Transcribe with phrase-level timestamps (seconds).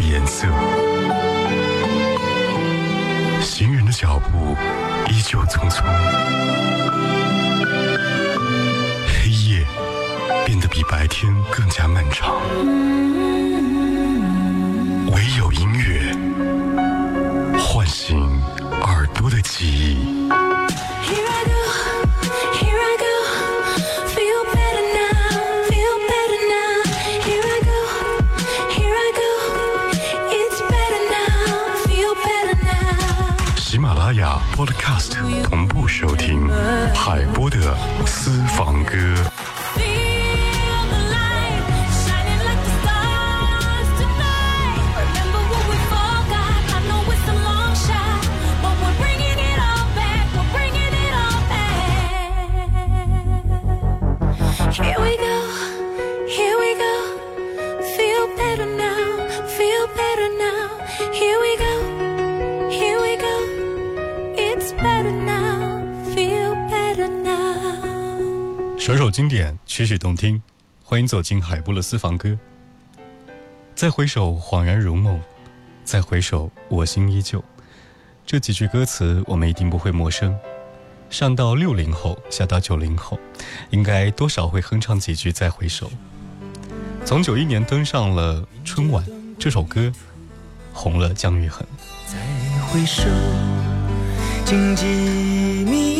[0.00, 0.46] 去颜色。
[3.42, 4.56] 行人的脚步
[5.10, 5.84] 依旧匆匆，
[9.06, 9.66] 黑夜
[10.46, 12.34] 变得比白天更加漫长。
[15.12, 16.16] 唯有音乐
[37.10, 39.39] 海波的私房歌。
[69.20, 70.40] 经典，曲曲动听，
[70.82, 72.38] 欢迎走进海波的私房歌。
[73.74, 75.18] 再回首，恍然如梦；
[75.84, 77.44] 再回首，我心依旧。
[78.24, 80.34] 这几句歌词我们一定不会陌生。
[81.10, 83.20] 上到六零后，下到九零后，
[83.68, 85.88] 应该多少会哼唱几句《再回首》。
[87.04, 89.04] 从九一年登上了春晚，
[89.38, 89.92] 这首歌
[90.72, 91.62] 红了姜育恒。
[92.06, 92.16] 再
[92.68, 93.02] 回首，
[94.46, 94.86] 荆棘
[95.66, 95.99] 密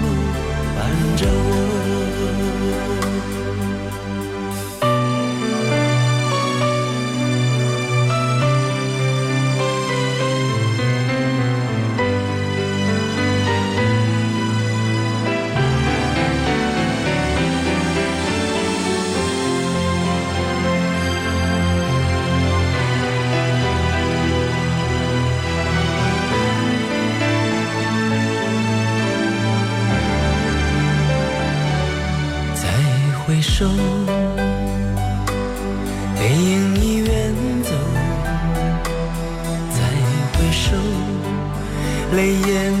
[0.81, 1.61] 伴着我。
[36.17, 37.09] 背影已远
[37.63, 37.69] 走。
[39.69, 39.77] 再
[40.33, 40.75] 回首，
[42.15, 42.80] 泪眼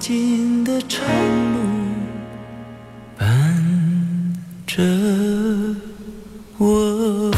[0.00, 1.06] 尽的长
[1.52, 1.60] 路
[3.18, 4.34] 伴
[4.66, 4.82] 着
[6.56, 7.30] 我。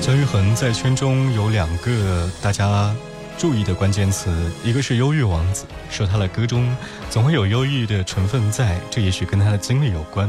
[0.00, 2.92] 姜育恒在圈中有两个大家
[3.38, 4.34] 注意的关键词，
[4.64, 6.76] 一个是忧郁王子，说他的歌中
[7.08, 10.28] 总会有忧郁的成分在，这也许跟他的经历有关；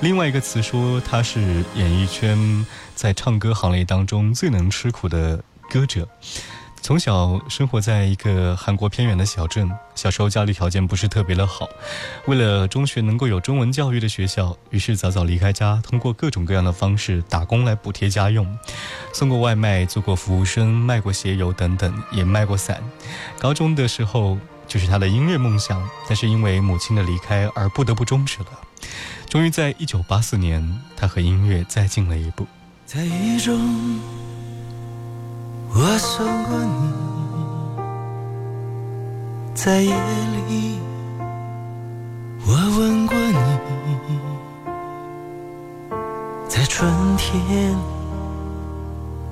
[0.00, 2.64] 另外一个词说他是演艺圈
[2.94, 6.08] 在唱歌行列当中最能吃苦的歌者。
[6.84, 11.66] 从小生活在一个韩国偏远的小镇，小时候家里条件不是特别的好，
[12.26, 18.46] 为了中学能够有中文教育的学校，于是早早离开家，通过各种各样的方式打工来补贴家用，
[19.14, 22.82] 送过外卖，做过服务生，卖过鞋油等等，也卖过伞。
[23.38, 24.36] 高中的时候
[24.68, 28.48] 就是他的音乐梦想，但是因为母亲的离开而不得不终止了。
[29.30, 32.46] 终于在一九八四年，他和音乐再进了一步。
[32.84, 33.98] 在雨中，
[35.76, 36.88] 我送过你；
[39.54, 39.92] 在夜
[40.48, 40.78] 里，
[42.46, 43.36] 我吻过你；
[46.48, 47.74] 在春天，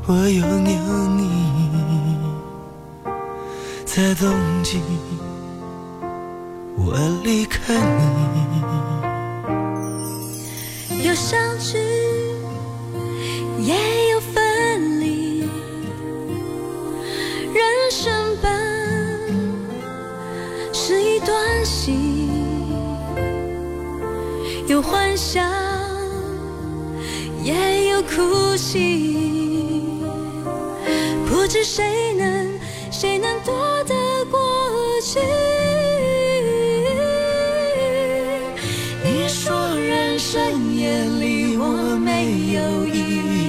[0.09, 1.23] 我拥有你；
[3.87, 4.35] 在冬
[4.65, 4.81] 季，
[6.77, 8.03] 我离开你。
[11.07, 11.79] 有相聚，
[13.61, 14.02] 也
[24.83, 25.41] 有欢笑，
[27.45, 29.85] 也有哭泣。
[31.31, 32.59] 不知谁能，
[32.91, 33.95] 谁能躲得
[34.29, 34.41] 过
[35.01, 35.21] 去？
[39.05, 42.99] 你说人生也离我没有意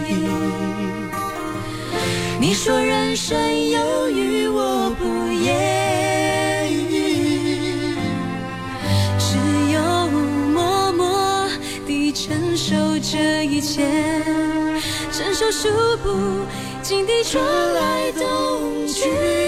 [0.09, 0.27] 义，
[2.39, 3.35] 你说人生
[15.33, 15.67] 手数
[16.03, 16.45] 不
[16.83, 17.43] 尽的春
[17.73, 19.42] 来冬去。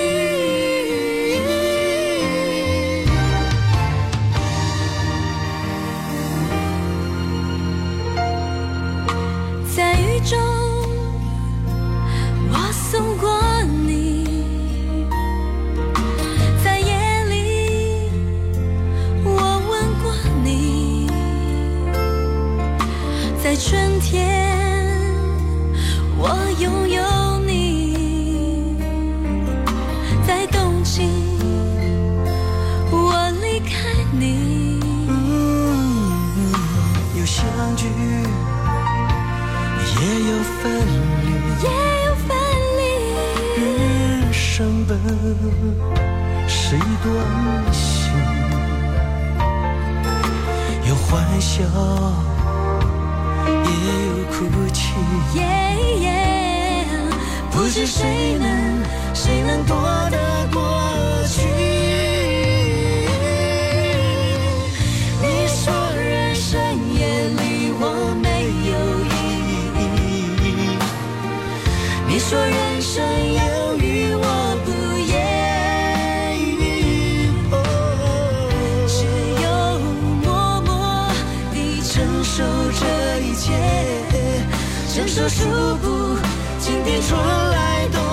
[46.48, 47.14] 是一段
[47.72, 48.12] 心，
[50.88, 51.64] 有欢笑，
[53.48, 53.70] 也
[54.08, 54.36] 有哭
[54.74, 54.80] 泣，
[57.52, 58.84] 不知谁能，
[59.14, 59.76] 谁能躲
[60.12, 60.18] 得
[60.52, 60.60] 过
[61.28, 61.42] 去？
[65.22, 65.64] 你说
[65.96, 66.60] 人生
[66.98, 67.84] 艳丽，我
[68.22, 68.26] 没
[68.72, 68.74] 有
[69.12, 69.16] 意
[69.80, 70.78] 义。
[72.08, 73.55] 你说人生。
[84.96, 86.18] 伸手数不
[86.58, 88.05] 尽，便春来。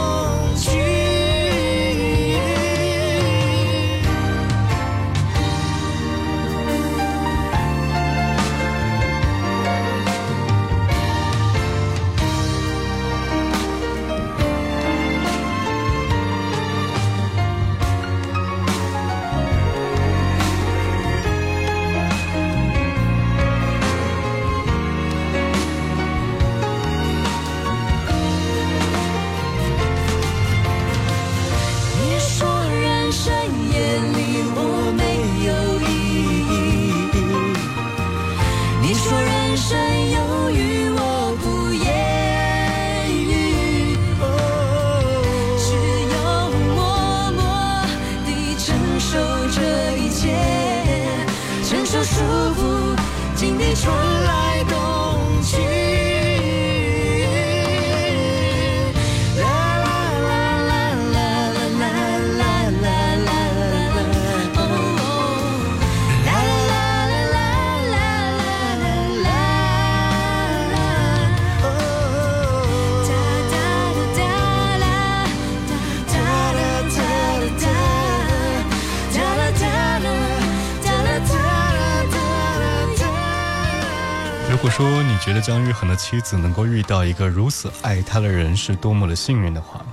[84.73, 89.85] 说你觉得姜育恒的妻子能够遇到一个如此爱他的人是多么的幸运的话，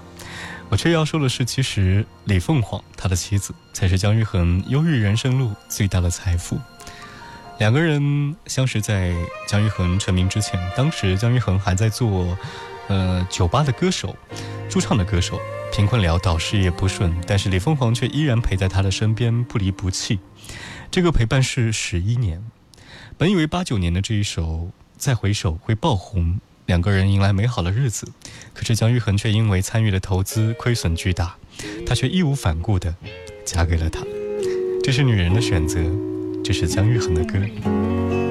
[0.70, 6.58] 我却要说的是，其实李凤凰他的妻子才是姜育恒忧郁人生路最大的财富。
[7.58, 9.14] 两个人相识在
[9.50, 12.38] 姜育恒成名之前，当时姜育恒还在做，
[12.88, 14.16] 呃，酒吧的歌手，
[14.70, 15.38] 驻唱的歌手，
[15.74, 20.20] 贫困潦倒，事业不顺，但是李凤凰却依然陪在他的身边，不离不弃。
[20.90, 22.42] 这个陪伴是十一年。
[23.20, 24.44] 本以为八九年的这一首
[24.98, 28.08] 《再回首》会爆红，两个人迎来美好的日子，
[28.54, 31.36] 可是姜育恒却因为参与的投资亏损巨大，
[31.86, 32.96] 他却义无反顾地
[33.44, 34.00] 嫁给了他。
[34.82, 35.82] 这是女人的选择。
[36.46, 38.29] 这是姜育恒的歌。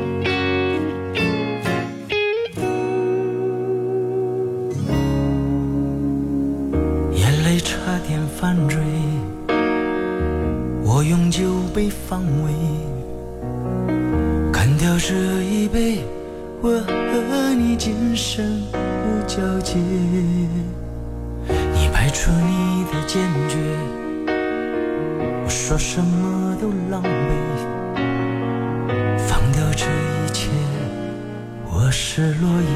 [32.19, 32.67] 是落叶，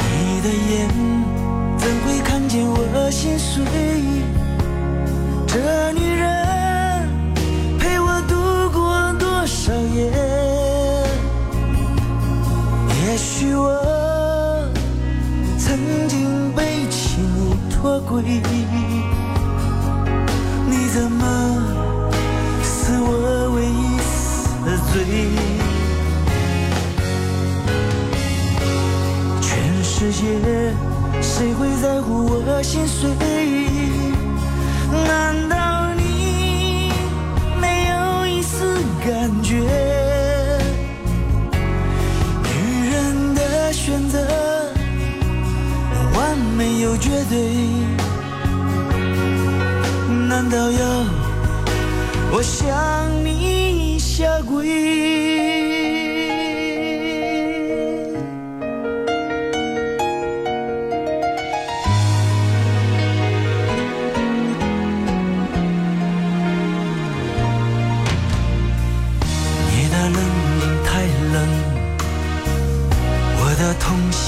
[0.00, 0.88] 你的眼
[1.76, 3.62] 怎会看见我心碎？
[5.46, 6.24] 这女人
[7.78, 8.32] 陪我度
[8.72, 10.10] 过多少夜？
[12.88, 14.66] 也许我
[15.58, 15.76] 曾
[16.08, 18.22] 经背弃你脱轨，
[30.16, 30.22] 界
[31.20, 33.10] 谁会在乎我心碎？
[35.06, 36.90] 难道你
[37.60, 39.56] 没有一丝感觉？
[42.42, 44.18] 女人的选择，
[46.14, 47.52] 完美又绝对，
[50.28, 51.04] 难道要
[52.32, 52.72] 我向
[53.22, 53.98] 你？
[53.98, 55.45] 下跪。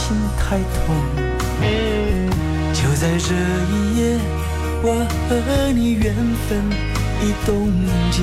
[0.09, 0.97] 心太痛。
[2.73, 3.35] 就在这
[3.69, 4.00] 一夜，
[4.83, 6.15] 我和你缘
[6.49, 6.65] 分
[7.21, 7.71] 已冻
[8.11, 8.23] 结。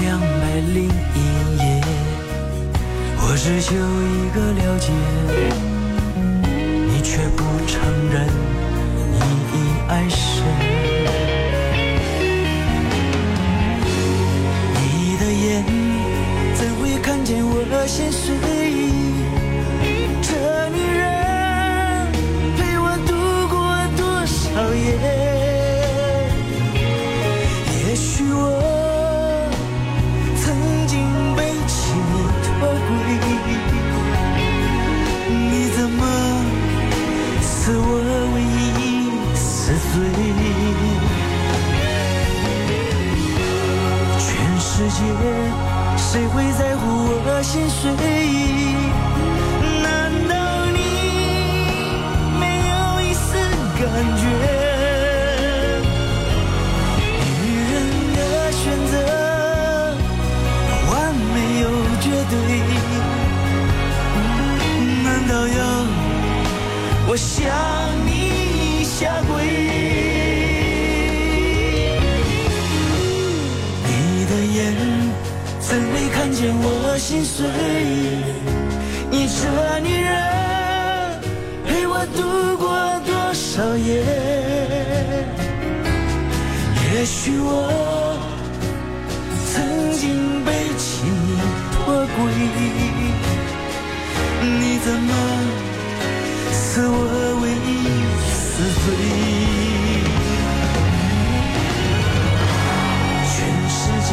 [0.00, 0.26] 两百
[0.74, 1.18] 零一
[1.58, 1.62] 夜，
[3.18, 4.92] 我只求一个了解，
[6.88, 7.80] 你却不承
[8.12, 8.14] 认
[9.10, 9.18] 你
[9.52, 9.56] 已
[9.88, 10.44] 爱谁。
[14.74, 15.64] 你的眼
[16.54, 18.71] 怎会看见我心碎？
[67.12, 67.44] 我向
[68.06, 69.44] 你下跪？
[73.84, 74.72] 你的眼
[75.60, 77.44] 怎会看见我心碎？
[79.10, 79.40] 你这
[79.80, 81.20] 女人
[81.66, 82.64] 陪我度过
[83.04, 84.02] 多少夜？
[86.94, 88.16] 也许我
[89.52, 91.36] 曾经背弃你
[91.74, 92.16] 脱轨，
[94.40, 95.12] 你怎么
[96.74, 96.96] 是我
[97.42, 97.70] 唯一
[98.32, 98.96] 死罪？
[103.28, 103.34] 全
[103.68, 104.10] 世界。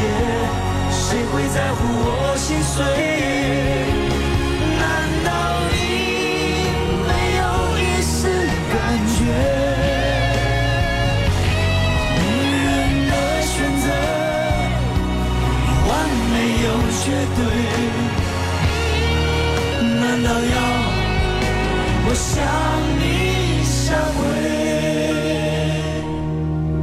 [0.92, 3.39] 谁会在乎我心碎？
[22.40, 22.48] 向
[23.00, 23.04] 你
[23.64, 24.24] 下跪？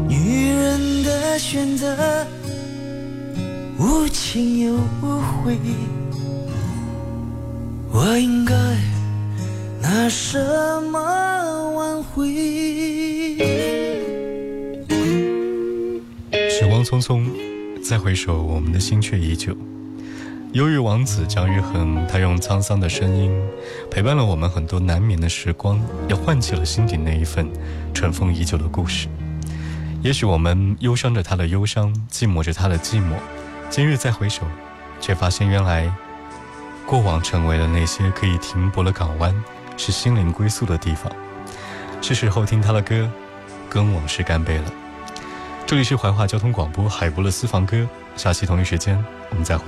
[0.08, 0.14] 女
[0.52, 2.26] 人的选择。
[3.78, 5.56] 无情又无悔，
[7.92, 8.54] 我应该
[9.80, 10.38] 拿什
[10.90, 10.98] 么
[11.74, 12.26] 挽回？
[16.50, 17.26] 时光匆匆，
[17.82, 19.54] 再回首，我们的心却依旧。
[20.56, 23.30] 忧郁王子姜育恒，他用沧桑的声音
[23.90, 27.46] 陪伴了我们很多难眠的时光，也唤起了心底那一份
[27.92, 29.06] 尘封已久的故事。
[30.00, 33.16] 也许我们忧伤着他的忧伤，寂寞着他的寂寞。
[33.68, 34.44] 今日再回首，
[34.98, 35.92] 却发现原来
[36.86, 39.34] 过往成为了那些可以停泊的港湾，
[39.76, 41.12] 是心灵归宿的地方。
[42.00, 43.06] 是时候听他的歌，
[43.68, 44.72] 跟往事干杯了。
[45.66, 47.86] 这里是怀化交通广播海波的私房歌，
[48.16, 48.96] 下期同一时间
[49.28, 49.66] 我们再会。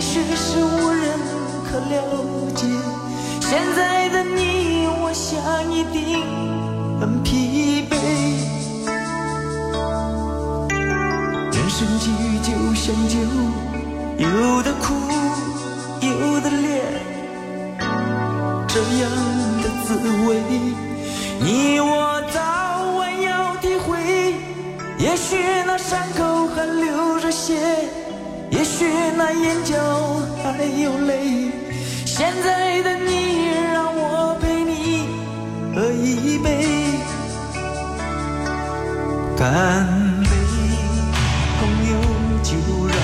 [0.00, 1.10] 也许是无人
[1.70, 1.94] 可了
[2.54, 2.64] 解。
[3.42, 6.24] 现在的你，我想一定
[6.98, 7.92] 很疲惫。
[11.52, 13.18] 人生际遇就像酒，
[14.16, 14.94] 有的苦，
[16.00, 16.80] 有的烈，
[18.68, 19.10] 这样
[19.60, 20.40] 的滋味，
[21.40, 22.40] 你我早
[22.96, 24.34] 晚要体会。
[24.96, 27.54] 也许那伤口还流着血，
[28.50, 28.84] 也许
[29.16, 29.76] 那眼角
[30.42, 31.50] 还有泪。
[32.04, 35.08] 现在的你，让我陪你
[35.74, 36.98] 喝一杯，
[39.38, 39.86] 干
[40.24, 40.30] 杯。
[41.60, 41.92] 朋友，
[42.42, 42.50] 就
[42.88, 42.96] 让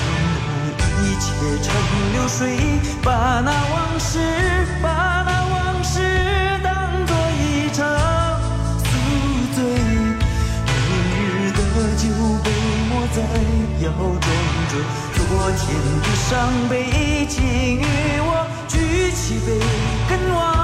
[0.77, 1.25] 那一切
[1.63, 1.65] 成
[2.13, 2.57] 流水，
[3.01, 4.19] 把那往事，
[4.81, 6.01] 把那往事
[6.61, 6.67] 当
[7.07, 7.85] 作一场
[8.83, 8.85] 宿
[9.55, 9.63] 醉。
[10.67, 10.91] 明
[11.23, 11.59] 日的
[11.97, 12.03] 酒
[12.43, 12.45] 杯
[12.89, 13.17] 莫再
[13.85, 14.27] 摇装
[15.47, 17.41] 昨天的伤悲，请
[17.79, 17.85] 与
[18.19, 19.57] 我举起杯，
[20.09, 20.56] 跟我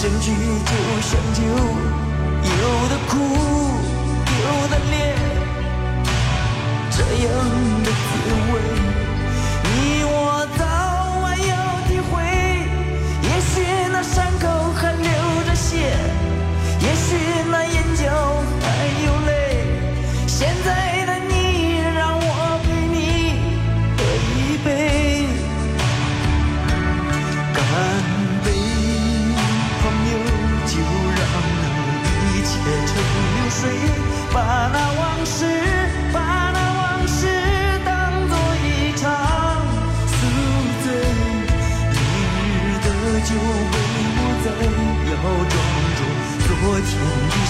[0.00, 3.18] 相聚就像酒，有的苦，
[4.38, 4.94] 有的烈，
[6.88, 7.28] 这样
[7.82, 8.06] 的滋
[8.52, 8.54] 味，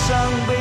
[0.09, 0.58] 伤悲，